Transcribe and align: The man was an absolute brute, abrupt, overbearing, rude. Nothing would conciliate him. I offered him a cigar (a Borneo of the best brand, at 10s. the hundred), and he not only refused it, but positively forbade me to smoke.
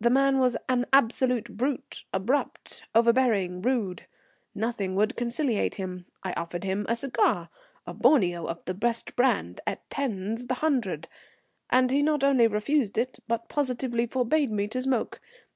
The 0.00 0.08
man 0.08 0.38
was 0.38 0.56
an 0.68 0.86
absolute 0.92 1.56
brute, 1.56 2.04
abrupt, 2.12 2.84
overbearing, 2.94 3.60
rude. 3.60 4.06
Nothing 4.54 4.94
would 4.94 5.16
conciliate 5.16 5.74
him. 5.74 6.06
I 6.22 6.32
offered 6.34 6.62
him 6.62 6.86
a 6.88 6.94
cigar 6.94 7.48
(a 7.84 7.92
Borneo 7.92 8.46
of 8.46 8.64
the 8.66 8.74
best 8.74 9.16
brand, 9.16 9.60
at 9.66 9.90
10s. 9.90 10.46
the 10.46 10.54
hundred), 10.54 11.08
and 11.70 11.90
he 11.90 12.02
not 12.02 12.22
only 12.22 12.46
refused 12.46 12.96
it, 12.96 13.18
but 13.26 13.48
positively 13.48 14.06
forbade 14.06 14.52
me 14.52 14.68
to 14.68 14.80
smoke. 14.80 15.20